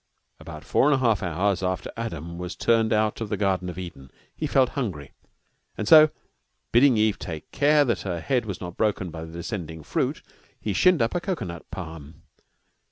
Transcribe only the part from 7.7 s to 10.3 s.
that her head was not broken by the descending fruit,